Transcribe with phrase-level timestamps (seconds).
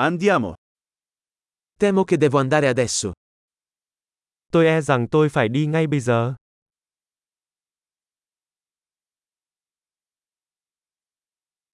[0.00, 0.54] Andiamo.
[1.76, 3.12] Temo che devo andare adesso.
[4.52, 6.34] Tôi e rằng tôi phải đi ngay bây giờ.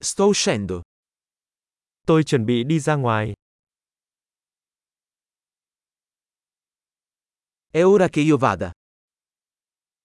[0.01, 0.81] Sto uscendo.
[2.07, 3.33] Tôi chuẩn bị đi ra ngoài.
[7.71, 8.71] È ora che io vada.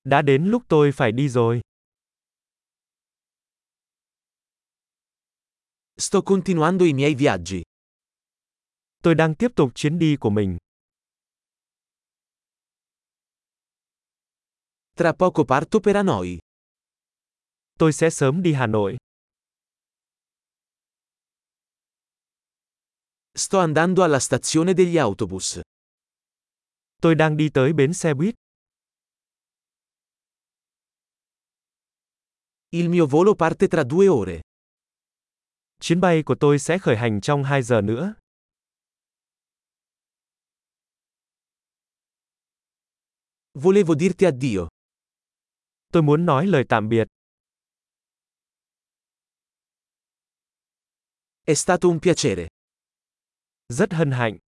[0.05, 1.61] Đã đến lúc tôi phải đi rồi.
[5.97, 7.63] Sto continuando i miei viaggi.
[9.03, 10.59] Tôi đang tiếp tục chuyến đi của mình.
[14.97, 16.39] Tra poco parto per Hanoi.
[17.79, 18.97] Tôi sẽ sớm đi Hà Nội.
[23.35, 25.61] Sto andando alla stazione degli autobus.
[27.03, 28.35] Tôi đang đi tới bến xe buýt.
[32.71, 34.41] Il mio volo parte tra due ore.
[35.81, 38.15] Chuyến bay của tôi sẽ khởi hành trong 2 giờ nữa.
[43.55, 44.69] Volevo dirti addio.
[45.93, 47.07] Tôi muốn nói lời tạm biệt.
[51.43, 52.49] È stato un piacere.
[53.69, 54.39] Rất hân hạnh.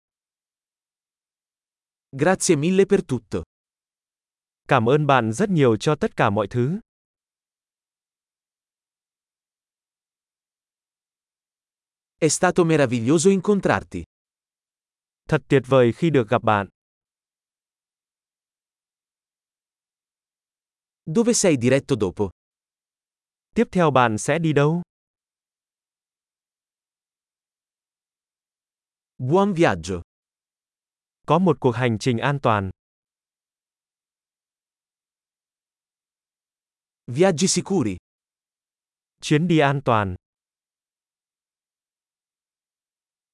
[2.12, 3.42] Grazie mille per tutto.
[4.68, 6.80] Cảm ơn bạn rất nhiều cho tất cả mọi thứ.
[12.18, 14.02] È stato meraviglioso incontrarti.
[15.28, 16.68] Thật tuyệt vời khi được gặp bạn.
[21.04, 22.30] Dove sei diretto dopo?
[23.54, 24.82] Tiếp theo bạn sẽ đi đâu?
[29.18, 30.02] Buon viaggio.
[31.26, 32.70] Có một cuộc hành trình an toàn.
[37.06, 37.96] Viaggi sicuri.
[39.20, 40.14] Chuyến đi an toàn.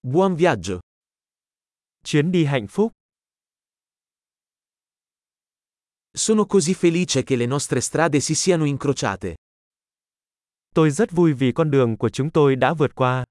[0.03, 0.80] Buon viaggio.
[2.05, 2.92] Chuyến đi hạnh phúc.
[6.19, 9.37] Sono così felice che le nostre strade si siano incrociate.
[10.75, 13.25] Tôi rất vui vì con đường của chúng tôi đã vượt qua.